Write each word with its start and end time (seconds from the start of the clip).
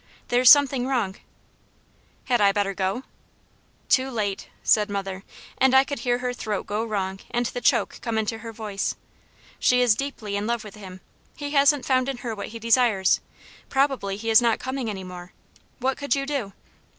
There's 0.29 0.49
something 0.49 0.87
wrong." 0.87 1.17
"Had 2.25 2.41
I 2.41 2.51
better 2.51 2.73
go 2.73 2.95
now?" 2.95 3.03
"Too 3.87 4.09
late!" 4.09 4.47
said 4.63 4.89
mother, 4.89 5.23
and 5.59 5.75
I 5.75 5.83
could 5.83 5.99
hear 5.99 6.17
her 6.17 6.33
throat 6.33 6.65
go 6.65 6.83
wrong 6.83 7.19
and 7.29 7.45
the 7.45 7.61
choke 7.61 7.99
come 8.01 8.17
into 8.17 8.39
her 8.39 8.51
voice. 8.51 8.95
"She 9.59 9.79
is 9.79 9.93
deeply 9.93 10.35
in 10.35 10.47
love 10.47 10.63
with 10.63 10.73
him; 10.73 11.01
he 11.37 11.51
hasn't 11.51 11.85
found 11.85 12.09
in 12.09 12.17
her 12.25 12.33
what 12.33 12.47
he 12.47 12.57
desires; 12.57 13.21
probably 13.69 14.17
he 14.17 14.31
is 14.31 14.41
not 14.41 14.57
coming 14.57 14.89
any 14.89 15.03
more; 15.03 15.33
what 15.77 15.97
could 15.99 16.15
you 16.15 16.25
do?" 16.25 16.53